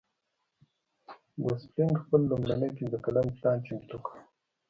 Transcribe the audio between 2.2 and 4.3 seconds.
لومړنی پنځه کلن پلان چمتو کړ.